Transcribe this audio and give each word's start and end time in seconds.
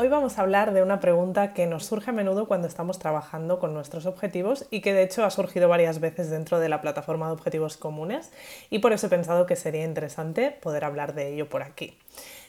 Hoy 0.00 0.06
vamos 0.06 0.38
a 0.38 0.42
hablar 0.42 0.72
de 0.72 0.84
una 0.84 1.00
pregunta 1.00 1.52
que 1.52 1.66
nos 1.66 1.84
surge 1.84 2.10
a 2.10 2.12
menudo 2.12 2.46
cuando 2.46 2.68
estamos 2.68 3.00
trabajando 3.00 3.58
con 3.58 3.74
nuestros 3.74 4.06
objetivos 4.06 4.64
y 4.70 4.80
que 4.80 4.92
de 4.92 5.02
hecho 5.02 5.24
ha 5.24 5.30
surgido 5.30 5.68
varias 5.68 5.98
veces 5.98 6.30
dentro 6.30 6.60
de 6.60 6.68
la 6.68 6.80
plataforma 6.80 7.26
de 7.26 7.32
objetivos 7.32 7.76
comunes 7.76 8.30
y 8.70 8.78
por 8.78 8.92
eso 8.92 9.08
he 9.08 9.10
pensado 9.10 9.44
que 9.44 9.56
sería 9.56 9.82
interesante 9.82 10.52
poder 10.52 10.84
hablar 10.84 11.14
de 11.14 11.34
ello 11.34 11.48
por 11.48 11.64
aquí. 11.64 11.98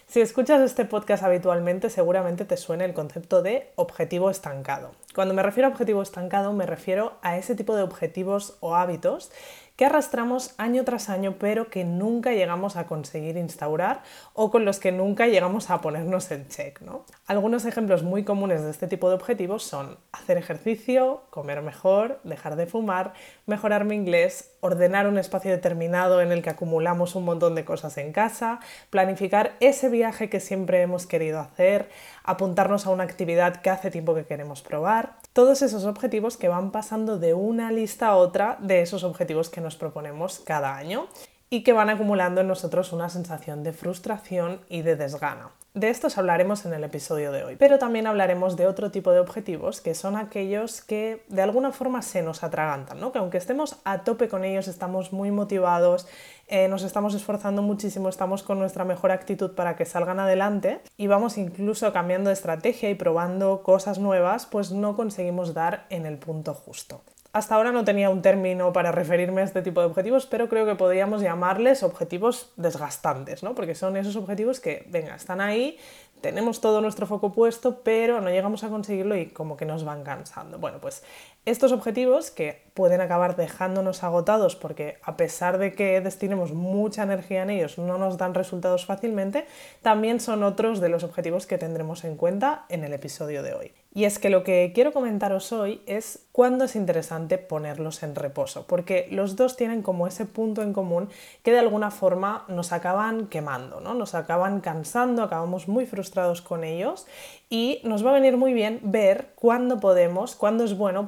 Si 0.05 0.22
escuchas 0.22 0.62
este 0.62 0.85
podcast 0.85 1.23
habitualmente, 1.23 1.89
seguramente 1.89 2.45
te 2.45 2.55
suene 2.55 2.85
el 2.85 2.94
concepto 2.94 3.41
de 3.41 3.72
objetivo 3.75 4.30
estancado. 4.30 4.91
Cuando 5.16 5.34
me 5.34 5.41
refiero 5.41 5.70
a 5.70 5.72
objetivo 5.72 6.03
estancado, 6.03 6.53
me 6.53 6.67
refiero 6.67 7.14
a 7.23 7.38
ese 7.38 7.55
tipo 7.55 7.75
de 7.75 7.81
objetivos 7.81 8.58
o 8.59 8.75
hábitos 8.75 9.31
que 9.80 9.85
arrastramos 9.85 10.55
año 10.58 10.83
tras 10.83 11.08
año 11.08 11.38
pero 11.39 11.69
que 11.69 11.85
nunca 11.85 12.33
llegamos 12.33 12.75
a 12.75 12.85
conseguir 12.85 13.38
instaurar 13.38 14.03
o 14.33 14.52
con 14.52 14.66
los 14.66 14.77
que 14.77 14.91
nunca 14.91 15.27
llegamos 15.27 15.69
a 15.69 15.80
ponernos 15.80 16.30
en 16.31 16.49
check. 16.49 16.81
¿no? 16.81 17.05
Algunos 17.27 17.63
ejemplos 17.63 18.03
muy 18.03 18.25
comunes 18.25 18.61
de 18.61 18.71
este 18.71 18.88
tipo 18.88 19.08
de 19.08 19.16
objetivos 19.16 19.63
son 19.63 19.97
hacer 20.11 20.38
ejercicio, 20.38 21.23
comer 21.30 21.61
mejor, 21.61 22.19
dejar 22.25 22.58
de 22.58 22.66
fumar, 22.66 23.13
mejorar 23.45 23.86
mi 23.86 23.95
inglés, 23.95 24.52
ordenar 24.59 25.08
un 25.08 25.17
espacio 25.17 25.49
determinado 25.49 26.21
en 26.21 26.33
el 26.33 26.41
que 26.41 26.49
acumulamos 26.49 27.16
un 27.16 27.23
montón 27.23 27.55
de 27.55 27.64
cosas 27.64 27.97
en 27.99 28.11
casa, 28.11 28.59
planificar 28.89 29.53
ese 29.61 29.88
viaje 29.88 30.30
que 30.30 30.41
siempre 30.41 30.81
hemos 30.81 31.08
querido 31.08 31.39
hacer, 31.39 31.88
apuntarnos 32.30 32.85
a 32.85 32.91
una 32.91 33.03
actividad 33.03 33.61
que 33.61 33.72
hace 33.72 33.89
tiempo 33.89 34.13
que 34.13 34.25
queremos 34.25 34.61
probar. 34.61 35.17
Todos 35.33 35.63
esos 35.63 35.85
objetivos 35.85 36.38
que 36.38 36.47
van 36.47 36.71
pasando 36.71 37.17
de 37.17 37.33
una 37.33 37.71
lista 37.71 38.08
a 38.08 38.16
otra 38.16 38.58
de 38.61 38.81
esos 38.81 39.03
objetivos 39.03 39.49
que 39.49 39.61
nos 39.61 39.75
proponemos 39.75 40.39
cada 40.39 40.75
año 40.75 41.08
y 41.50 41.64
que 41.64 41.73
van 41.73 41.89
acumulando 41.89 42.42
en 42.42 42.47
nosotros 42.47 42.94
una 42.94 43.09
sensación 43.09 43.64
de 43.64 43.73
frustración 43.73 44.61
y 44.69 44.81
de 44.81 44.95
desgana. 44.95 45.52
De 45.75 45.89
estos 45.89 46.17
hablaremos 46.17 46.66
en 46.66 46.73
el 46.73 46.83
episodio 46.83 47.31
de 47.31 47.44
hoy, 47.44 47.55
pero 47.55 47.78
también 47.78 48.08
hablaremos 48.08 48.58
de 48.58 48.66
otro 48.66 48.89
tipo 48.89 49.11
de 49.11 49.19
objetivos 49.19 49.81
que 49.81 49.94
son 49.94 50.16
aquellos 50.16 50.81
que 50.81 51.23
de 51.30 51.44
alguna 51.44 51.72
forma 51.72 52.02
se 52.02 52.23
nos 52.23 52.44
atragantan, 52.44 53.00
¿no? 53.00 53.11
que 53.11 53.20
aunque 53.20 53.38
estemos 53.38 53.77
a 53.83 54.03
tope 54.03 54.30
con 54.30 54.44
ellos, 54.44 54.67
estamos 54.67 55.14
muy 55.14 55.30
motivados, 55.30 56.08
eh, 56.47 56.67
nos 56.67 56.81
estamos 56.81 57.14
esforzando 57.14 57.61
muchísimo, 57.61 58.09
estamos 58.09 58.42
con 58.42 58.58
nuestra 58.58 58.83
mejor 58.83 59.11
actitud 59.11 59.52
para 59.52 59.75
que 59.75 59.86
salgan 59.86 60.20
adelante 60.20 60.81
y 60.97 61.05
vamos 61.05 61.38
incluso 61.38 61.94
cambiando 61.94 62.30
de 62.30 62.33
estrategia 62.33 62.89
y 62.89 62.95
probando 62.95 63.61
cosas 63.61 64.00
nuevas, 64.00 64.47
pues 64.47 64.72
no 64.72 64.95
conseguimos 64.95 65.53
dar 65.53 65.86
en 65.92 66.08
el 66.08 66.17
punto 66.17 66.55
justo. 66.55 67.03
Hasta 67.31 67.55
ahora 67.55 67.72
no 67.72 67.85
tenía 67.85 68.09
un 68.09 68.23
término 68.23 68.73
para 68.73 68.91
referirme 68.91 69.41
a 69.41 69.44
este 69.44 69.61
tipo 69.61 69.81
de 69.81 69.88
objetivos, 69.88 70.25
pero 70.25 70.49
creo 70.49 70.65
que 70.65 70.73
podríamos 70.76 71.21
llamarles 71.21 71.83
objetivos 71.83 72.52
desgastantes, 72.55 73.43
¿no? 73.43 73.54
Porque 73.54 73.76
son 73.76 73.98
esos 73.98 74.15
objetivos 74.15 74.59
que, 74.59 74.87
venga, 74.89 75.15
están 75.15 75.39
ahí, 75.39 75.77
tenemos 76.21 76.59
todo 76.59 76.81
nuestro 76.81 77.05
foco 77.05 77.31
puesto, 77.31 77.81
pero 77.83 78.20
no 78.20 78.30
llegamos 78.30 78.64
a 78.64 78.70
conseguirlo 78.70 79.15
y 79.15 79.27
como 79.27 79.58
que 79.58 79.65
nos 79.65 79.86
van 79.86 80.04
cansando. 80.04 80.58
Bueno, 80.58 80.80
pues 80.80 81.04
estos 81.45 81.72
objetivos 81.72 82.32
que 82.32 82.70
pueden 82.73 83.02
acabar 83.02 83.36
dejándonos 83.36 84.04
agotados 84.04 84.55
porque 84.55 85.00
a 85.04 85.17
pesar 85.17 85.58
de 85.58 85.73
que 85.73 86.00
destinemos 86.00 86.54
mucha 86.54 87.04
energía 87.04 87.44
en 87.44 87.50
ellos 87.50 87.77
no 87.77 87.98
nos 87.98 88.17
dan 88.17 88.33
resultados 88.33 88.86
fácilmente, 88.86 89.45
también 89.82 90.20
son 90.20 90.44
otros 90.44 90.80
de 90.80 90.89
los 90.89 91.04
objetivos 91.04 91.45
que 91.45 91.58
tendremos 91.58 92.04
en 92.05 92.16
cuenta 92.16 92.66
en 92.70 92.83
el 92.83 92.94
episodio 92.94 93.44
de 93.44 93.54
hoy. 93.54 93.73
Y 93.92 94.05
es 94.05 94.20
que 94.20 94.30
lo 94.30 94.44
que 94.44 94.72
quiero 94.73 94.94
comentaros 94.94 95.52
hoy 95.52 95.82
es 95.88 96.28
cuándo 96.32 96.66
es 96.66 96.76
interesante 96.76 97.39
ponerlos 97.39 98.04
en 98.04 98.16
reposo, 98.16 98.67
porque 98.67 99.08
los 99.11 99.36
dos 99.36 99.58
tienen 99.58 99.82
como 99.82 100.05
ese 100.05 100.26
punto 100.26 100.61
en 100.61 100.73
común 100.73 101.10
que 101.44 101.52
de 101.52 101.60
alguna 101.60 101.89
forma 101.89 102.45
nos 102.48 102.72
acaban 102.72 103.28
quemando, 103.28 103.82
¿no? 103.82 103.95
nos 103.95 104.14
acaban 104.14 104.61
cansando, 104.61 105.23
acabamos 105.23 105.67
muy 105.67 105.88
frustrados 105.88 106.42
con 106.42 106.64
ellos 106.64 107.08
y 107.49 107.82
nos 107.83 108.05
va 108.05 108.11
a 108.11 108.14
venir 108.14 108.38
muy 108.38 108.54
bien 108.54 108.80
ver 108.83 109.32
cuándo 109.36 109.80
podemos, 109.80 110.36
cuándo 110.36 110.64
es 110.64 110.78
bueno 110.78 111.05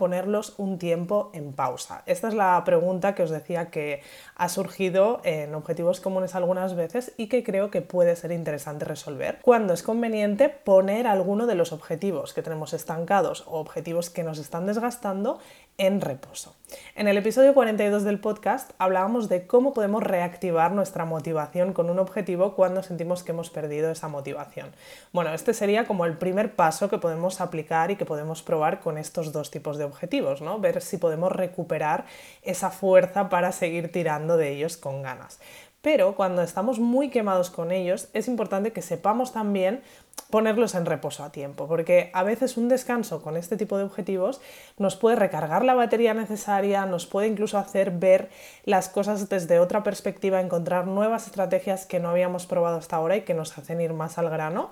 un 0.57 0.77
tiempo 0.77 1.31
en 1.33 1.53
pausa. 1.53 2.03
Esta 2.05 2.27
es 2.27 2.33
la 2.33 2.61
pregunta 2.63 3.15
que 3.15 3.23
os 3.23 3.29
decía 3.29 3.69
que 3.69 4.01
ha 4.35 4.49
surgido 4.49 5.21
en 5.23 5.55
objetivos 5.55 5.99
comunes 5.99 6.35
algunas 6.35 6.75
veces 6.75 7.13
y 7.17 7.27
que 7.27 7.43
creo 7.43 7.71
que 7.71 7.81
puede 7.81 8.15
ser 8.15 8.31
interesante 8.31 8.85
resolver. 8.85 9.39
¿Cuándo 9.41 9.73
es 9.73 9.83
conveniente 9.83 10.49
poner 10.49 11.07
alguno 11.07 11.47
de 11.47 11.55
los 11.55 11.71
objetivos 11.71 12.33
que 12.33 12.41
tenemos 12.41 12.73
estancados 12.73 13.43
o 13.47 13.59
objetivos 13.59 14.09
que 14.09 14.23
nos 14.23 14.37
están 14.37 14.65
desgastando 14.65 15.39
en 15.77 16.01
reposo. 16.01 16.55
En 16.95 17.07
el 17.07 17.17
episodio 17.17 17.53
42 17.53 18.03
del 18.03 18.19
podcast 18.19 18.71
hablábamos 18.77 19.29
de 19.29 19.47
cómo 19.47 19.73
podemos 19.73 20.03
reactivar 20.03 20.71
nuestra 20.71 21.05
motivación 21.05 21.73
con 21.73 21.89
un 21.89 21.99
objetivo 21.99 22.53
cuando 22.55 22.83
sentimos 22.83 23.23
que 23.23 23.31
hemos 23.31 23.49
perdido 23.49 23.91
esa 23.91 24.07
motivación. 24.07 24.71
Bueno, 25.11 25.33
este 25.33 25.53
sería 25.53 25.85
como 25.85 26.05
el 26.05 26.17
primer 26.17 26.55
paso 26.55 26.89
que 26.89 26.97
podemos 26.97 27.41
aplicar 27.41 27.91
y 27.91 27.95
que 27.95 28.05
podemos 28.05 28.43
probar 28.43 28.79
con 28.79 28.97
estos 28.97 29.31
dos 29.31 29.51
tipos 29.51 29.77
de 29.77 29.85
objetivos, 29.85 30.41
¿no? 30.41 30.59
Ver 30.59 30.81
si 30.81 30.97
podemos 30.97 31.31
recuperar 31.31 32.05
esa 32.41 32.69
fuerza 32.69 33.29
para 33.29 33.51
seguir 33.51 33.91
tirando 33.91 34.37
de 34.37 34.49
ellos 34.49 34.77
con 34.77 35.01
ganas. 35.01 35.39
Pero 35.81 36.15
cuando 36.15 36.43
estamos 36.43 36.79
muy 36.79 37.09
quemados 37.09 37.49
con 37.49 37.71
ellos, 37.71 38.09
es 38.13 38.27
importante 38.27 38.71
que 38.71 38.83
sepamos 38.83 39.33
también 39.33 39.81
ponerlos 40.29 40.75
en 40.75 40.85
reposo 40.85 41.23
a 41.23 41.31
tiempo, 41.31 41.67
porque 41.67 42.11
a 42.13 42.23
veces 42.23 42.55
un 42.55 42.69
descanso 42.69 43.21
con 43.21 43.35
este 43.35 43.57
tipo 43.57 43.77
de 43.77 43.83
objetivos 43.83 44.41
nos 44.77 44.95
puede 44.95 45.15
recargar 45.15 45.65
la 45.65 45.73
batería 45.73 46.13
necesaria, 46.13 46.85
nos 46.85 47.05
puede 47.07 47.27
incluso 47.27 47.57
hacer 47.57 47.91
ver 47.91 48.29
las 48.63 48.89
cosas 48.89 49.27
desde 49.27 49.59
otra 49.59 49.83
perspectiva, 49.83 50.39
encontrar 50.39 50.87
nuevas 50.87 51.25
estrategias 51.25 51.85
que 51.85 51.99
no 51.99 52.09
habíamos 52.09 52.45
probado 52.45 52.77
hasta 52.77 52.95
ahora 52.95 53.17
y 53.17 53.21
que 53.21 53.33
nos 53.33 53.57
hacen 53.57 53.81
ir 53.81 53.93
más 53.93 54.17
al 54.17 54.29
grano. 54.29 54.71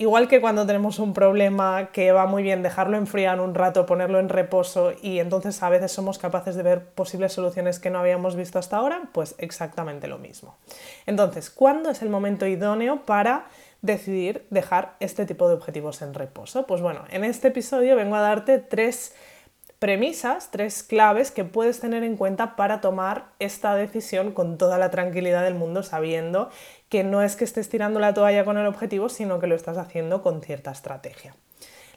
Igual 0.00 0.28
que 0.28 0.40
cuando 0.40 0.64
tenemos 0.64 1.00
un 1.00 1.12
problema 1.12 1.90
que 1.90 2.12
va 2.12 2.24
muy 2.26 2.44
bien 2.44 2.62
dejarlo 2.62 2.96
enfriar 2.96 3.40
un 3.40 3.52
rato, 3.56 3.84
ponerlo 3.84 4.20
en 4.20 4.28
reposo 4.28 4.92
y 5.02 5.18
entonces 5.18 5.60
a 5.60 5.68
veces 5.70 5.90
somos 5.90 6.18
capaces 6.18 6.54
de 6.54 6.62
ver 6.62 6.84
posibles 6.84 7.32
soluciones 7.32 7.80
que 7.80 7.90
no 7.90 7.98
habíamos 7.98 8.36
visto 8.36 8.60
hasta 8.60 8.76
ahora, 8.76 9.08
pues 9.12 9.34
exactamente 9.38 10.06
lo 10.06 10.18
mismo. 10.18 10.56
Entonces, 11.06 11.50
¿cuándo 11.50 11.90
es 11.90 12.00
el 12.02 12.10
momento 12.10 12.46
idóneo 12.46 13.06
para 13.06 13.48
decidir 13.82 14.46
dejar 14.50 14.94
este 15.00 15.26
tipo 15.26 15.48
de 15.48 15.54
objetivos 15.54 16.00
en 16.00 16.14
reposo? 16.14 16.64
Pues 16.64 16.80
bueno, 16.80 17.02
en 17.10 17.24
este 17.24 17.48
episodio 17.48 17.96
vengo 17.96 18.14
a 18.14 18.20
darte 18.20 18.60
tres 18.60 19.16
premisas, 19.78 20.50
tres 20.50 20.82
claves 20.82 21.30
que 21.30 21.44
puedes 21.44 21.80
tener 21.80 22.02
en 22.02 22.16
cuenta 22.16 22.56
para 22.56 22.80
tomar 22.80 23.26
esta 23.38 23.74
decisión 23.74 24.32
con 24.32 24.58
toda 24.58 24.78
la 24.78 24.90
tranquilidad 24.90 25.44
del 25.44 25.54
mundo, 25.54 25.82
sabiendo 25.82 26.50
que 26.88 27.04
no 27.04 27.22
es 27.22 27.36
que 27.36 27.44
estés 27.44 27.68
tirando 27.68 28.00
la 28.00 28.14
toalla 28.14 28.44
con 28.44 28.58
el 28.58 28.66
objetivo, 28.66 29.08
sino 29.08 29.38
que 29.38 29.46
lo 29.46 29.54
estás 29.54 29.78
haciendo 29.78 30.22
con 30.22 30.42
cierta 30.42 30.72
estrategia. 30.72 31.36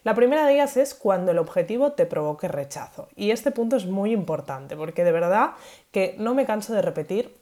La 0.04 0.16
primera 0.16 0.48
de 0.48 0.54
ellas 0.54 0.78
es 0.78 0.96
cuando 0.96 1.32
el 1.32 1.38
objetivo 1.38 1.92
te 1.92 2.08
provoque 2.08 2.48
rechazo. 2.48 3.08
Y 3.16 3.30
este 3.32 3.52
punto 3.52 3.76
es 3.76 3.86
muy 3.86 4.12
importante 4.12 4.76
porque 4.76 5.04
de 5.04 5.12
verdad 5.12 5.52
que 5.92 6.16
no 6.18 6.34
me 6.34 6.46
canso 6.46 6.74
de 6.74 6.82
repetir 6.82 7.41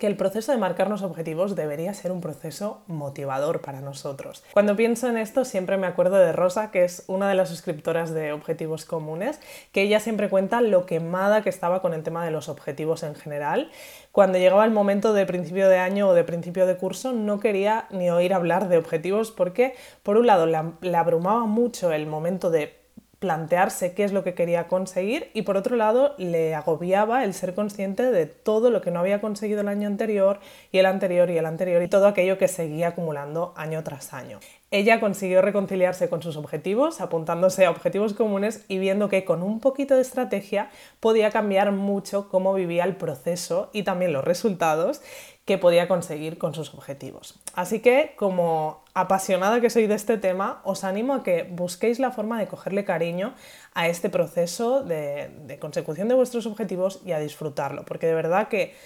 que 0.00 0.06
el 0.06 0.16
proceso 0.16 0.50
de 0.50 0.58
marcarnos 0.58 1.02
objetivos 1.02 1.54
debería 1.54 1.92
ser 1.92 2.10
un 2.10 2.22
proceso 2.22 2.80
motivador 2.86 3.60
para 3.60 3.82
nosotros. 3.82 4.42
Cuando 4.54 4.74
pienso 4.74 5.08
en 5.08 5.18
esto 5.18 5.44
siempre 5.44 5.76
me 5.76 5.86
acuerdo 5.86 6.16
de 6.16 6.32
Rosa, 6.32 6.70
que 6.70 6.84
es 6.84 7.04
una 7.06 7.28
de 7.28 7.34
las 7.34 7.50
suscriptoras 7.50 8.12
de 8.14 8.32
Objetivos 8.32 8.86
Comunes, 8.86 9.38
que 9.72 9.82
ella 9.82 10.00
siempre 10.00 10.30
cuenta 10.30 10.62
lo 10.62 10.86
quemada 10.86 11.42
que 11.42 11.50
estaba 11.50 11.82
con 11.82 11.92
el 11.92 12.02
tema 12.02 12.24
de 12.24 12.30
los 12.30 12.48
objetivos 12.48 13.02
en 13.02 13.14
general. 13.14 13.70
Cuando 14.10 14.38
llegaba 14.38 14.64
el 14.64 14.70
momento 14.70 15.12
de 15.12 15.26
principio 15.26 15.68
de 15.68 15.78
año 15.78 16.08
o 16.08 16.14
de 16.14 16.24
principio 16.24 16.66
de 16.66 16.78
curso 16.78 17.12
no 17.12 17.38
quería 17.38 17.86
ni 17.90 18.10
oír 18.10 18.32
hablar 18.32 18.70
de 18.70 18.78
objetivos 18.78 19.30
porque, 19.30 19.74
por 20.02 20.16
un 20.16 20.26
lado, 20.26 20.46
le 20.46 20.96
abrumaba 20.96 21.44
mucho 21.44 21.92
el 21.92 22.06
momento 22.06 22.50
de 22.50 22.79
plantearse 23.20 23.92
qué 23.92 24.02
es 24.02 24.12
lo 24.12 24.24
que 24.24 24.32
quería 24.32 24.66
conseguir 24.66 25.30
y 25.34 25.42
por 25.42 25.58
otro 25.58 25.76
lado 25.76 26.14
le 26.16 26.54
agobiaba 26.54 27.22
el 27.22 27.34
ser 27.34 27.54
consciente 27.54 28.10
de 28.10 28.24
todo 28.24 28.70
lo 28.70 28.80
que 28.80 28.90
no 28.90 28.98
había 28.98 29.20
conseguido 29.20 29.60
el 29.60 29.68
año 29.68 29.86
anterior 29.86 30.40
y 30.72 30.78
el 30.78 30.86
anterior 30.86 31.30
y 31.30 31.36
el 31.36 31.44
anterior 31.44 31.82
y 31.82 31.88
todo 31.88 32.06
aquello 32.06 32.38
que 32.38 32.48
seguía 32.48 32.88
acumulando 32.88 33.52
año 33.56 33.84
tras 33.84 34.14
año. 34.14 34.40
Ella 34.70 35.00
consiguió 35.00 35.42
reconciliarse 35.42 36.08
con 36.08 36.22
sus 36.22 36.36
objetivos, 36.36 37.00
apuntándose 37.00 37.66
a 37.66 37.70
objetivos 37.70 38.14
comunes 38.14 38.64
y 38.68 38.78
viendo 38.78 39.08
que 39.08 39.24
con 39.24 39.42
un 39.42 39.60
poquito 39.60 39.96
de 39.96 40.02
estrategia 40.02 40.70
podía 41.00 41.30
cambiar 41.30 41.72
mucho 41.72 42.28
cómo 42.30 42.54
vivía 42.54 42.84
el 42.84 42.96
proceso 42.96 43.68
y 43.74 43.82
también 43.82 44.14
los 44.14 44.24
resultados 44.24 45.02
que 45.50 45.58
podía 45.58 45.88
conseguir 45.88 46.38
con 46.38 46.54
sus 46.54 46.72
objetivos. 46.74 47.34
Así 47.54 47.80
que, 47.80 48.12
como 48.14 48.84
apasionada 48.94 49.60
que 49.60 49.68
soy 49.68 49.88
de 49.88 49.96
este 49.96 50.16
tema, 50.16 50.60
os 50.62 50.84
animo 50.84 51.12
a 51.12 51.24
que 51.24 51.42
busquéis 51.42 51.98
la 51.98 52.12
forma 52.12 52.38
de 52.38 52.46
cogerle 52.46 52.84
cariño 52.84 53.34
a 53.74 53.88
este 53.88 54.10
proceso 54.10 54.84
de, 54.84 55.58
consecución 55.60 56.06
de 56.06 56.14
vuestros 56.14 56.46
objetivos 56.46 57.00
y 57.04 57.10
a 57.10 57.18
disfrutarlo, 57.18 57.84
porque 57.84 58.06
de 58.06 58.14
verdad 58.14 58.46
que 58.46 58.76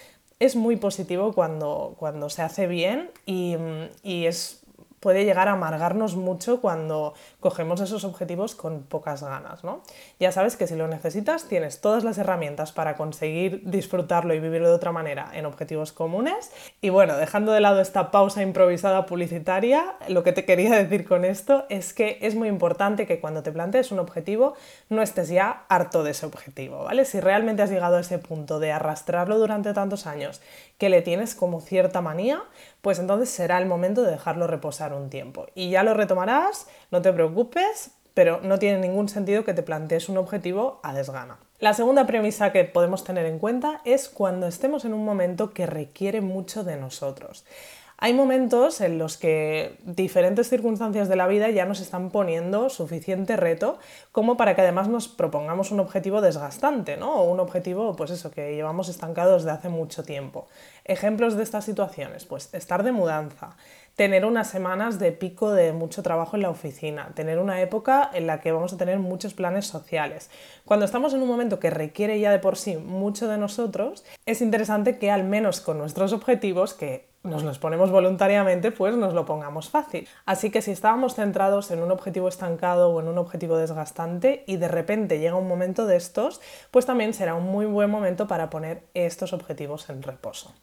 es 0.41 0.57
muy 0.57 0.77
positivo 0.77 1.35
cuando, 1.35 1.97
cuando 1.99 2.31
se 2.31 2.41
hace 2.41 2.67
bien 2.67 3.11
y, 3.27 3.59
y 4.03 4.25
es 4.25 4.64
puede 5.05 5.27
llegar 5.27 5.49
a 5.49 5.53
amargarnos 5.53 6.17
mucho 6.17 6.63
cuando 6.63 7.13
cogemos 7.39 7.79
esos 7.83 8.05
objetivos 8.05 8.55
con 8.55 8.85
pocas 8.85 9.23
ganas, 9.23 9.63
¿no? 9.63 9.83
Ya 10.19 10.33
sabes 10.33 10.57
que 10.57 10.67
si 10.67 10.77
lo 10.77 10.89
necesitas 10.89 11.45
tienes 11.45 11.83
todas 11.83 12.05
las 12.05 12.17
herramientas 12.17 12.73
para 12.73 12.97
conseguir 12.97 13.61
disfrutarlo 13.67 14.33
y 14.33 14.41
vivirlo 14.41 14.71
de 14.71 14.75
otra 14.75 14.93
manera 14.93 15.29
en 15.35 15.45
objetivos 15.45 15.93
comunes. 15.93 16.51
Y 16.81 16.89
bueno, 16.89 17.19
dejando 17.19 17.53
de 17.53 17.61
lado 17.61 17.83
esta 17.83 18.11
pausa 18.11 18.41
improvisada 18.41 19.05
publicitaria, 19.05 19.97
lo 20.09 20.23
que 20.23 20.33
te 20.33 20.47
quería 20.47 20.75
decir 20.75 21.07
con 21.07 21.27
esto 21.27 21.67
es 21.69 21.93
que 21.93 22.17
es 22.23 22.35
muy 22.35 22.49
importante 22.49 23.07
que 23.07 23.21
cuando 23.21 23.43
te 23.43 23.53
plantees 23.53 23.93
un 23.93 23.99
objetivo 23.99 24.55
no 24.89 25.03
estés 25.03 25.29
ya 25.29 25.67
harto 25.69 26.03
de 26.03 26.13
ese 26.13 26.25
objetivo, 26.25 26.83
¿vale? 26.85 27.05
Si 27.05 27.21
realmente 27.21 27.61
has 27.61 27.69
llegado 27.69 27.97
a 27.97 28.01
ese 28.01 28.19
punto 28.19 28.59
de 28.59 28.73
arrastrarlo 28.73 29.39
durante 29.39 29.75
tantos 29.75 30.07
años 30.07 30.41
que 30.79 30.89
le 30.89 31.03
tienes 31.03 31.35
como 31.35 31.61
cierta 31.61 32.01
manía, 32.01 32.43
pues 32.85 32.99
entonces 32.99 33.31
será 33.31 33.57
el 33.57 33.65
momento 33.65 34.03
de 34.03 34.11
dejarlo 34.11 34.47
reposar 34.47 34.93
un 34.93 35.09
tiempo. 35.09 35.47
Y 35.55 35.71
ya 35.71 35.83
lo 35.83 35.95
retomarás, 35.95 36.69
no 36.91 37.01
te 37.01 37.15
preocupes, 37.15 37.93
pero 38.13 38.41
no 38.43 38.59
tiene 38.59 38.79
ningún 38.79 39.09
sentido 39.09 39.43
que 39.43 39.55
te 39.55 39.63
plantees 39.63 40.11
un 40.11 40.19
objetivo 40.19 40.81
a 40.83 40.93
desgana. 40.93 41.39
La 41.61 41.73
segunda 41.73 42.07
premisa 42.07 42.53
que 42.53 42.65
podemos 42.65 43.03
tener 43.03 43.25
en 43.25 43.39
cuenta 43.39 43.81
es 43.87 44.11
cuando 44.11 44.47
estemos 44.47 44.85
en 44.85 44.93
un 44.93 45.03
momento 45.03 45.55
que 45.55 45.65
requiere 45.65 46.21
mucho 46.21 46.63
de 46.63 46.77
nosotros. 46.77 47.47
Hay 47.97 48.13
momentos 48.13 48.81
en 48.81 48.99
los 48.99 49.17
que 49.17 49.79
diferentes 49.85 50.49
circunstancias 50.49 51.09
de 51.09 51.17
la 51.17 51.29
vida 51.29 51.49
ya 51.51 51.65
nos 51.65 51.81
están 51.81 52.11
poniendo 52.11 52.69
suficiente 52.69 53.37
reto 53.37 53.79
como 54.11 54.37
para 54.37 54.55
que 54.55 54.63
además 54.63 54.89
nos 54.89 55.09
propongamos 55.09 55.71
un 55.71 55.81
objetivo 55.81 56.21
desgastante, 56.21 56.97
¿no? 56.97 57.15
O 57.15 57.31
un 57.31 57.41
objetivo, 57.41 57.95
pues 57.95 58.11
eso, 58.11 58.31
que 58.31 58.57
llevamos 58.57 58.89
estancados 58.89 59.45
desde 59.45 59.57
hace 59.57 59.69
mucho 59.69 60.03
tiempo. 60.03 60.49
Ejemplos 60.85 61.37
de 61.37 61.45
estas 61.45 61.65
situaciones, 61.65 62.25
pues 62.25 62.53
estar 62.53 62.83
de 62.83 62.93
mudanza, 62.93 63.57
tener 63.95 64.25
unas 64.25 64.49
semanas 64.49 64.99
de 64.99 65.13
pico 65.13 65.53
de 65.53 65.73
mucho 65.73 66.03
trabajo 66.03 66.37
en 66.37 66.43
la 66.43 66.51
oficina, 66.51 67.13
tener 67.15 67.39
una 67.39 67.61
época 67.61 68.11
en 68.13 68.27
la 68.27 68.41
que 68.41 68.51
vamos 68.51 68.73
a 68.73 68.77
tener 68.77 68.99
muchos 68.99 69.35
planes 69.35 69.67
sociales. 69.67 70.31
Cuando 70.65 70.85
estamos 70.85 71.15
en 71.15 71.23
un 71.23 71.29
momento 71.29 71.61
que 71.61 71.71
requiere 71.71 72.19
ya 72.19 72.33
de 72.33 72.41
por 72.41 72.57
sí 72.57 72.77
mucho 72.77 73.29
de 73.29 73.39
nosotros, 73.39 74.05
es 74.27 74.43
interesante 74.43 74.99
que 74.99 75.13
al 75.13 75.23
menos 75.23 75.61
con 75.61 75.79
nuestros 75.79 76.13
objetivos, 76.13 76.75
que 76.75 77.14
nos 77.25 77.43
los 77.43 77.59
ponemos 77.59 77.91
voluntariamente, 77.91 78.71
pues 78.71 78.95
nos 78.97 79.15
lo 79.15 79.25
pongamos 79.25 79.71
fácil. 79.71 80.07
Así 80.27 80.51
que 80.51 80.63
si 80.63 80.71
estábamos 80.71 81.15
centrados 81.15 81.71
en 81.71 81.83
un 81.83 81.91
objetivo 81.91 82.29
estancado 82.29 82.91
o 82.91 83.01
en 83.01 83.09
un 83.09 83.19
objetivo 83.19 83.57
desgastante 83.57 84.45
y 84.47 84.59
de 84.59 84.69
repente 84.69 85.19
llega 85.19 85.35
un 85.35 85.49
momento 85.49 85.87
de 85.87 85.97
estos, 85.97 86.41
pues 86.71 86.87
también 86.87 87.15
será 87.15 87.35
un 87.35 87.45
muy 87.45 87.67
buen 87.67 87.91
momento 87.91 88.29
para 88.29 88.51
poner 88.51 88.85
estos 88.95 89.33
objetivos 89.33 89.89
en 89.89 90.03
reposo. 90.03 90.55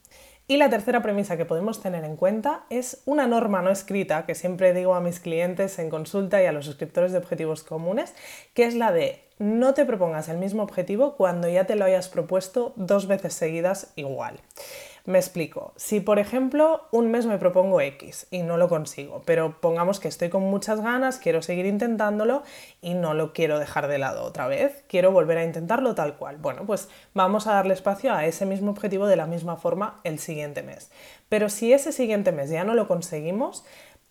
Y 0.48 0.58
la 0.58 0.70
tercera 0.70 1.02
premisa 1.02 1.38
que 1.38 1.46
podemos 1.46 1.82
tener 1.82 2.04
en 2.04 2.16
cuenta 2.16 2.66
es 2.70 3.02
una 3.06 3.26
norma 3.26 3.62
no 3.62 3.72
escrita 3.72 4.26
que 4.26 4.36
siempre 4.36 4.74
digo 4.74 4.96
a 4.96 5.02
mis 5.02 5.20
clientes 5.20 5.80
en 5.80 5.90
consulta 5.90 6.44
y 6.44 6.46
a 6.46 6.52
los 6.52 6.66
suscriptores 6.66 7.12
de 7.12 7.20
objetivos 7.20 7.64
comunes, 7.64 8.14
que 8.54 8.66
es 8.66 8.76
la 8.76 8.92
de 8.92 9.24
no 9.40 9.74
te 9.74 9.86
propongas 9.86 10.30
el 10.30 10.38
mismo 10.38 10.62
objetivo 10.62 11.16
cuando 11.16 11.48
ya 11.48 11.66
te 11.66 11.76
lo 11.76 11.86
hayas 11.86 12.10
propuesto 12.10 12.74
dos 12.76 13.08
veces 13.08 13.34
seguidas 13.34 13.94
igual. 13.96 14.40
Me 15.06 15.18
explico. 15.18 15.74
Si 15.78 16.00
por 16.00 16.20
ejemplo 16.20 16.88
un 16.92 17.10
mes 17.10 17.26
me 17.26 17.40
propongo 17.40 17.82
X 17.82 18.28
y 18.30 18.44
no 18.44 18.58
lo 18.58 18.70
consigo, 18.70 19.24
pero 19.26 19.60
pongamos 19.60 20.00
que 20.00 20.08
estoy 20.08 20.30
con 20.30 20.44
muchas 20.44 20.80
ganas, 20.80 21.18
quiero 21.18 21.42
seguir 21.42 21.66
intentándolo 21.66 22.44
y 22.82 22.94
no 22.94 23.16
lo 23.16 23.34
quiero 23.34 23.58
dejar 23.58 23.88
de 23.88 23.98
lado 23.98 24.24
otra 24.24 24.48
vez, 24.48 24.84
quiero 24.88 25.12
volver 25.12 25.40
a 25.40 25.44
intentarlo 25.44 25.96
tal 25.96 26.18
cual. 26.18 26.38
Bueno, 26.38 26.68
pues 26.68 26.88
vamos 27.16 27.48
a 27.48 27.54
darle 27.54 27.74
espacio 27.74 28.14
a 28.14 28.26
ese 28.26 28.46
mismo 28.46 28.70
objetivo 28.70 29.08
de 29.08 29.16
la 29.16 29.26
misma 29.26 29.58
forma 29.58 30.00
el 30.04 30.20
siguiente 30.20 30.62
mes. 30.62 30.92
Pero 31.30 31.50
si 31.50 31.74
ese 31.74 31.92
siguiente 31.92 32.32
mes 32.32 32.52
ya 32.52 32.64
no 32.64 32.76
lo 32.76 32.88
conseguimos, 32.88 33.66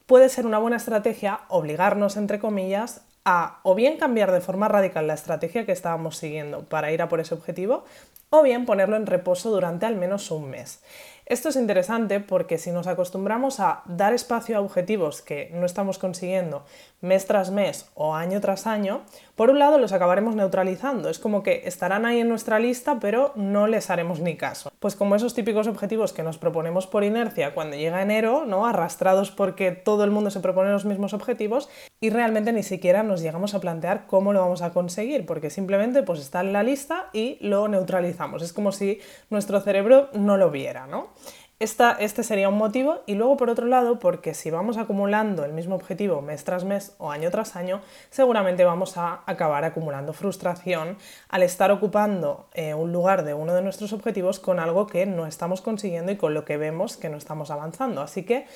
puede 0.06 0.28
ser 0.28 0.44
una 0.44 0.58
buena 0.58 0.76
estrategia 0.76 1.42
obligarnos, 1.48 2.16
entre 2.16 2.40
comillas, 2.40 3.02
a 3.24 3.60
o 3.62 3.76
bien 3.76 3.96
cambiar 3.96 4.32
de 4.32 4.40
forma 4.40 4.66
radical 4.66 5.06
la 5.06 5.14
estrategia 5.14 5.66
que 5.66 5.72
estábamos 5.72 6.16
siguiendo 6.16 6.64
para 6.64 6.90
ir 6.90 7.02
a 7.02 7.08
por 7.08 7.20
ese 7.20 7.34
objetivo, 7.34 7.84
o 8.30 8.42
bien 8.42 8.64
ponerlo 8.64 8.96
en 8.96 9.06
reposo 9.06 9.50
durante 9.50 9.86
al 9.86 9.96
menos 9.96 10.30
un 10.30 10.50
mes. 10.50 10.80
Esto 11.26 11.48
es 11.50 11.54
interesante 11.54 12.18
porque 12.18 12.58
si 12.58 12.72
nos 12.72 12.88
acostumbramos 12.88 13.60
a 13.60 13.82
dar 13.86 14.12
espacio 14.12 14.56
a 14.56 14.60
objetivos 14.60 15.22
que 15.22 15.48
no 15.52 15.64
estamos 15.64 15.98
consiguiendo 15.98 16.64
mes 17.00 17.26
tras 17.26 17.52
mes 17.52 17.88
o 17.94 18.14
año 18.16 18.40
tras 18.40 18.66
año, 18.66 19.02
por 19.40 19.48
un 19.48 19.58
lado 19.58 19.78
los 19.78 19.92
acabaremos 19.92 20.36
neutralizando. 20.36 21.08
Es 21.08 21.18
como 21.18 21.42
que 21.42 21.62
estarán 21.64 22.04
ahí 22.04 22.20
en 22.20 22.28
nuestra 22.28 22.58
lista 22.58 22.98
pero 23.00 23.32
no 23.36 23.68
les 23.68 23.88
haremos 23.88 24.20
ni 24.20 24.36
caso. 24.36 24.70
Pues 24.80 24.96
como 24.96 25.16
esos 25.16 25.32
típicos 25.32 25.66
objetivos 25.66 26.12
que 26.12 26.22
nos 26.22 26.36
proponemos 26.36 26.86
por 26.86 27.04
inercia 27.04 27.54
cuando 27.54 27.74
llega 27.74 28.02
enero, 28.02 28.44
¿no? 28.44 28.66
arrastrados 28.66 29.30
porque 29.30 29.72
todo 29.72 30.04
el 30.04 30.10
mundo 30.10 30.30
se 30.30 30.40
propone 30.40 30.70
los 30.70 30.84
mismos 30.84 31.14
objetivos 31.14 31.70
y 32.00 32.10
realmente 32.10 32.52
ni 32.52 32.62
siquiera 32.62 33.02
nos 33.02 33.22
llegamos 33.22 33.54
a 33.54 33.60
plantear 33.60 34.06
cómo 34.06 34.34
lo 34.34 34.40
vamos 34.40 34.60
a 34.60 34.74
conseguir 34.74 35.24
porque 35.24 35.48
simplemente 35.48 36.02
pues 36.02 36.20
está 36.20 36.42
en 36.42 36.52
la 36.52 36.62
lista 36.62 37.08
y 37.14 37.38
lo 37.40 37.66
neutralizamos. 37.66 38.42
Es 38.42 38.52
como 38.52 38.72
si 38.72 39.00
nuestro 39.30 39.58
cerebro 39.62 40.10
no 40.12 40.36
lo 40.36 40.50
viera, 40.50 40.86
¿no? 40.86 41.14
Este 41.60 42.22
sería 42.22 42.48
un 42.48 42.56
motivo 42.56 43.02
y 43.04 43.16
luego 43.16 43.36
por 43.36 43.50
otro 43.50 43.66
lado, 43.66 43.98
porque 43.98 44.32
si 44.32 44.50
vamos 44.50 44.78
acumulando 44.78 45.44
el 45.44 45.52
mismo 45.52 45.74
objetivo 45.74 46.22
mes 46.22 46.42
tras 46.42 46.64
mes 46.64 46.94
o 46.96 47.10
año 47.10 47.30
tras 47.30 47.54
año, 47.54 47.82
seguramente 48.08 48.64
vamos 48.64 48.96
a 48.96 49.20
acabar 49.26 49.66
acumulando 49.66 50.14
frustración 50.14 50.96
al 51.28 51.42
estar 51.42 51.70
ocupando 51.70 52.48
eh, 52.54 52.72
un 52.72 52.92
lugar 52.92 53.24
de 53.24 53.34
uno 53.34 53.52
de 53.52 53.60
nuestros 53.60 53.92
objetivos 53.92 54.40
con 54.40 54.58
algo 54.58 54.86
que 54.86 55.04
no 55.04 55.26
estamos 55.26 55.60
consiguiendo 55.60 56.10
y 56.10 56.16
con 56.16 56.32
lo 56.32 56.46
que 56.46 56.56
vemos 56.56 56.96
que 56.96 57.10
no 57.10 57.18
estamos 57.18 57.50
avanzando. 57.50 58.00
Así 58.00 58.22
que 58.22 58.46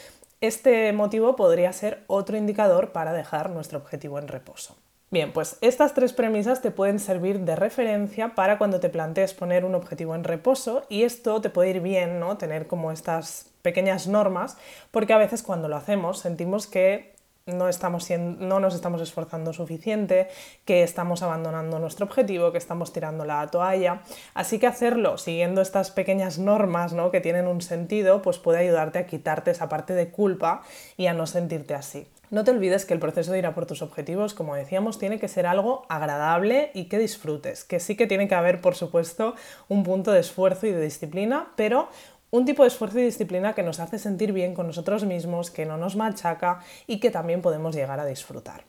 este 0.41 0.91
motivo 0.95 1.37
podría 1.37 1.75
ser 1.75 2.05
otro 2.07 2.39
indicador 2.39 2.93
para 2.93 3.13
dejar 3.13 3.51
nuestro 3.51 3.79
objetivo 3.79 4.19
en 4.19 4.29
reposo. 4.29 4.77
Bien, 5.15 5.33
pues 5.33 5.59
estas 5.61 5.95
tres 5.95 6.13
premisas 6.13 6.61
te 6.61 6.73
pueden 6.73 6.99
servir 6.99 7.39
de 7.39 7.55
referencia 7.55 8.35
para 8.35 8.59
cuando 8.59 8.81
te 8.81 8.89
plantees 8.89 9.33
poner 9.33 9.65
un 9.65 9.77
objetivo 9.77 10.17
en 10.17 10.25
reposo 10.25 10.83
y 10.89 11.05
esto 11.05 11.41
te 11.41 11.51
puede 11.51 11.71
ir 11.71 11.81
bien, 11.81 12.19
¿no? 12.19 12.37
Tener 12.37 12.67
como 12.67 12.91
estas 12.91 13.47
pequeñas 13.63 14.09
normas, 14.09 14.57
porque 14.91 15.13
a 15.13 15.19
veces 15.19 15.45
cuando 15.45 15.69
lo 15.69 15.77
hacemos 15.77 16.19
sentimos 16.19 16.67
que 16.67 17.15
no, 17.47 17.69
estamos 17.69 18.11
no 18.11 18.59
nos 18.59 18.75
estamos 18.75 19.01
esforzando 19.03 19.53
suficiente, 19.53 20.27
que 20.65 20.83
estamos 20.83 21.23
abandonando 21.23 21.79
nuestro 21.79 22.07
objetivo, 22.07 22.51
que 22.51 22.59
estamos 22.59 22.93
tirando 22.93 23.25
la 23.25 23.47
toalla. 23.47 24.03
Así 24.35 24.59
que 24.59 24.67
hacerlo 24.67 25.17
siguiendo 25.17 25.61
estas 25.61 25.93
pequeñas 25.93 26.41
normas 26.41 26.93
¿no? 26.93 27.13
que 27.13 27.21
tienen 27.21 27.47
un 27.47 27.61
sentido, 27.61 28.21
pues 28.21 28.39
puede 28.39 28.59
ayudarte 28.59 28.99
a 28.99 29.07
quitarte 29.07 29.53
esa 29.53 29.69
parte 29.69 29.95
de 29.95 30.09
culpa 30.09 30.63
y 30.97 31.07
a 31.07 31.15
no 31.15 31.29
sentirte 31.29 31.77
así. 31.77 32.09
No 32.35 32.43
te 32.43 32.51
olvides 32.51 32.85
que 32.85 32.95
el 32.95 32.99
proceso 32.99 33.31
de 33.31 33.39
ir 33.39 33.47
a 33.47 33.55
por 33.55 33.65
tus 33.65 33.81
objetivos, 33.81 34.35
como 34.35 34.57
decíamos, 34.57 34.99
tiene 34.99 35.21
que 35.21 35.29
ser 35.29 35.47
algo 35.47 35.87
agradable 35.89 36.73
y 36.75 36.87
que 36.87 36.99
disfrutes, 36.99 37.63
que 37.63 37.79
sí 37.79 37.95
que 37.97 38.09
tiene 38.09 38.27
que 38.27 38.35
haber, 38.35 38.61
por 38.61 38.75
supuesto, 38.75 39.37
un 39.69 39.85
punto 39.85 40.11
de 40.11 40.19
esfuerzo 40.19 40.67
y 40.67 40.73
de 40.73 40.83
disciplina, 40.83 41.53
pero 41.55 41.89
un 42.33 42.45
tipo 42.45 42.65
de 42.65 42.71
esfuerzo 42.71 42.99
y 42.99 43.05
disciplina 43.05 43.53
que 43.53 43.63
nos 43.63 43.79
hace 43.79 44.01
sentir 44.01 44.33
bien 44.33 44.53
con 44.55 44.67
nosotros 44.67 45.05
mismos, 45.05 45.53
que 45.53 45.65
no 45.65 45.77
nos 45.77 45.95
machaca 45.95 46.59
y 46.89 46.99
que 46.99 47.13
también 47.13 47.41
podemos 47.41 47.77
llegar 47.77 48.01
a 48.01 48.05
disfrutar. 48.05 48.65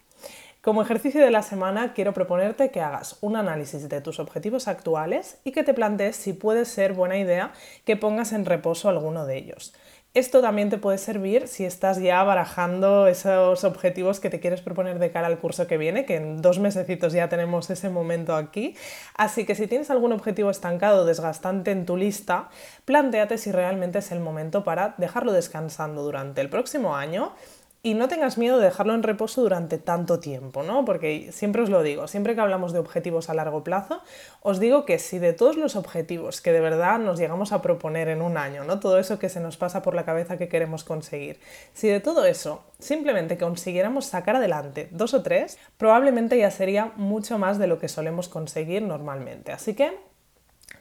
Como 0.61 0.83
ejercicio 0.83 1.21
de 1.21 1.31
la 1.31 1.41
semana 1.41 1.93
quiero 1.93 2.13
proponerte 2.13 2.69
que 2.69 2.81
hagas 2.81 3.17
un 3.21 3.35
análisis 3.35 3.89
de 3.89 4.01
tus 4.01 4.19
objetivos 4.19 4.67
actuales 4.67 5.39
y 5.43 5.53
que 5.53 5.63
te 5.63 5.73
plantees 5.73 6.15
si 6.15 6.33
puede 6.33 6.65
ser 6.65 6.93
buena 6.93 7.17
idea 7.17 7.51
que 7.83 7.97
pongas 7.97 8.31
en 8.31 8.45
reposo 8.45 8.89
alguno 8.89 9.25
de 9.25 9.37
ellos. 9.37 9.73
Esto 10.15 10.39
también 10.39 10.69
te 10.69 10.77
puede 10.77 10.97
servir 10.97 11.49
si 11.49 11.65
estás 11.65 11.99
ya 11.99 12.23
barajando 12.23 13.05
esos 13.05 13.65
objetivos 13.65 14.21
que 14.21 14.29
te 14.29 14.39
quieres 14.39 14.61
proponer 14.61 14.97
de 14.97 15.11
cara 15.11 15.27
al 15.27 15.39
curso 15.39 15.67
que 15.67 15.77
viene, 15.77 16.05
que 16.05 16.15
en 16.15 16.41
dos 16.41 16.57
mesecitos 16.57 17.11
ya 17.11 17.27
tenemos 17.27 17.69
ese 17.69 17.89
momento 17.89 18.33
aquí. 18.33 18.77
Así 19.15 19.45
que 19.45 19.55
si 19.55 19.67
tienes 19.67 19.91
algún 19.91 20.13
objetivo 20.13 20.49
estancado 20.49 21.01
o 21.01 21.05
desgastante 21.05 21.71
en 21.71 21.85
tu 21.85 21.97
lista, 21.97 22.47
planteate 22.85 23.37
si 23.37 23.51
realmente 23.51 23.99
es 23.99 24.09
el 24.13 24.21
momento 24.21 24.63
para 24.63 24.95
dejarlo 24.97 25.33
descansando 25.33 26.01
durante 26.01 26.39
el 26.39 26.49
próximo 26.49 26.95
año 26.95 27.33
y 27.85 27.93
no 27.93 28.07
tengas 28.07 28.39
miedo 28.39 28.57
de 28.57 28.65
dejarlo 28.65 28.95
en 28.95 29.03
reposo 29.03 29.43
durante 29.43 29.77
tanto 29.77 30.19
tiempo, 30.19 30.63
¿no? 30.63 30.85
Porque 30.85 31.31
siempre 31.31 31.61
os 31.61 31.69
lo 31.69 31.83
digo, 31.83 32.07
siempre 32.07 32.33
que 32.33 32.41
hablamos 32.41 32.73
de 32.73 32.79
objetivos 32.79 33.29
a 33.29 33.35
largo 33.35 33.63
plazo, 33.63 34.01
os 34.41 34.59
digo 34.59 34.85
que 34.85 34.97
si 34.97 35.19
de 35.19 35.33
todos 35.33 35.55
los 35.55 35.75
objetivos 35.75 36.41
que 36.41 36.51
de 36.51 36.61
verdad 36.61 36.97
nos 36.97 37.19
llegamos 37.19 37.51
a 37.51 37.61
proponer 37.61 38.07
en 38.07 38.23
un 38.23 38.37
año, 38.37 38.63
¿no? 38.63 38.79
Todo 38.79 38.97
eso 38.97 39.19
que 39.19 39.29
se 39.29 39.39
nos 39.39 39.57
pasa 39.57 39.83
por 39.83 39.93
la 39.93 40.03
cabeza 40.03 40.35
que 40.39 40.47
queremos 40.47 40.83
conseguir, 40.83 41.39
si 41.75 41.87
de 41.87 41.99
todo 41.99 42.25
eso 42.25 42.63
simplemente 42.79 43.37
consiguiéramos 43.37 44.07
sacar 44.07 44.37
adelante 44.37 44.89
dos 44.89 45.13
o 45.13 45.21
tres, 45.21 45.59
probablemente 45.77 46.39
ya 46.39 46.49
sería 46.49 46.91
mucho 46.95 47.37
más 47.37 47.59
de 47.59 47.67
lo 47.67 47.77
que 47.77 47.87
solemos 47.87 48.29
conseguir 48.29 48.81
normalmente. 48.81 49.51
Así 49.51 49.75
que 49.75 49.95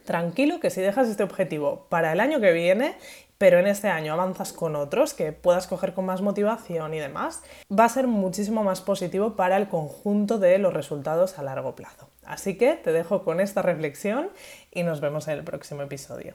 tranquilo 0.05 0.61
que 0.61 0.71
si 0.71 0.81
dejas 0.81 1.09
este 1.09 1.23
objetivo 1.23 1.87
para 1.89 2.13
el 2.13 2.21
año 2.21 2.41
que 2.41 2.53
viene 2.53 2.97
pero 3.39 3.59
en 3.59 3.67
este 3.67 3.89
año 3.89 4.13
avanzas 4.13 4.53
con 4.53 4.77
otros 4.77 5.13
que 5.13 5.33
puedas 5.33 5.67
coger 5.67 5.93
con 5.93 6.07
más 6.07 6.23
motivación 6.23 6.95
y 6.95 6.99
demás, 6.99 7.43
va 7.71 7.85
a 7.85 7.89
ser 7.89 8.07
muchísimo 8.07 8.63
más 8.63 8.81
positivo 8.81 9.37
para 9.37 9.57
el 9.57 9.69
conjunto 9.69 10.39
de 10.39 10.59
los 10.59 10.73
resultados 10.73 11.39
a 11.39 11.43
largo 11.43 11.75
plazo. 11.75 12.09
Así 12.25 12.57
que 12.57 12.75
te 12.75 12.93
dejo 12.93 13.25
con 13.25 13.41
esta 13.41 13.61
reflexión 13.61 14.31
y 14.71 14.83
nos 14.83 15.01
vemos 15.01 15.29
en 15.29 15.39
el 15.39 15.45
próximo 15.45 15.83
episodio. 15.83 16.35